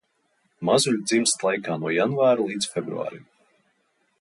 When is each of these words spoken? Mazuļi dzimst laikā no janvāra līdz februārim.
Mazuļi 0.69 1.01
dzimst 1.11 1.45
laikā 1.47 1.77
no 1.83 1.91
janvāra 1.97 2.47
līdz 2.51 2.71
februārim. 2.73 3.23